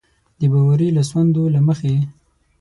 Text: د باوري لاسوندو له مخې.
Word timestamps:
د 0.39 0.41
باوري 0.51 0.87
لاسوندو 0.97 1.43
له 1.55 1.59
مخې. 1.67 1.95